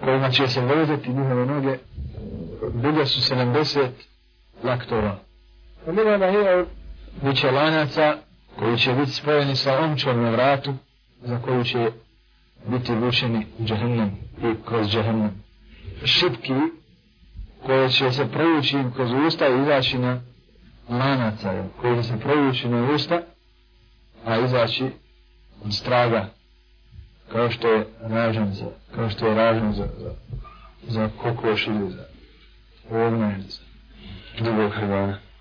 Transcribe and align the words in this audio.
kojima 0.00 0.30
će 0.30 0.48
se 0.48 0.60
vezati 0.60 1.10
njihove 1.10 1.46
noge, 1.46 1.78
duge 2.74 3.06
su 3.06 3.34
70 3.34 3.88
laktova. 4.64 5.18
U 5.86 5.92
njima 5.92 6.26
je 6.26 6.64
biće 7.22 7.50
lanaca 7.50 8.16
koji 8.58 8.78
će 8.78 8.92
biti 8.92 9.10
spojeni 9.10 9.56
sa 9.56 9.78
omčom 9.78 10.22
na 10.22 10.30
vratu 10.30 10.74
za 11.22 11.38
koju 11.38 11.64
će 11.64 11.90
biti 12.66 12.94
vučeni 12.94 13.46
u 13.58 13.64
džahnem 13.64 14.10
i 14.42 14.54
kroz 14.66 14.88
džahnem. 14.88 15.30
Šipki 16.04 16.54
koje 17.66 17.90
će 17.90 18.12
se 18.12 18.26
provući 18.32 18.76
kroz 18.94 19.10
usta 19.26 19.48
i 19.48 19.62
izaći 19.62 19.98
na 19.98 20.20
lanaca 20.88 21.64
koji 21.80 21.96
će 21.96 22.02
se 22.02 22.20
provući 22.20 22.68
na 22.68 22.90
usta 22.94 23.22
a 24.24 24.38
izaći 24.38 24.84
od 25.64 25.74
straga 25.74 26.35
kao 27.32 27.50
što 27.50 27.68
je 27.68 27.86
ražan 28.00 28.52
za 28.54 28.66
kao 28.94 29.10
što 29.10 29.26
je 29.26 29.34
ražan 29.34 29.72
za 29.72 29.88
za, 29.98 30.10
za 30.88 31.08
kokoš 31.22 31.66
ili 31.66 31.90
za 31.90 32.04
ovna 32.90 33.32
ili 33.36 33.44
drugog 34.44 34.72
hrvana. 34.72 35.18